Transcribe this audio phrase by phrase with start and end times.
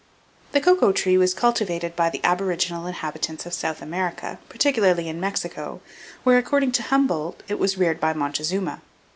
[0.53, 5.79] The cocoa tree was cultivated by the aboriginal inhabitants of South America, particularly in Mexico,
[6.23, 8.81] where, according to Humboldt, it was reared by Montezuma.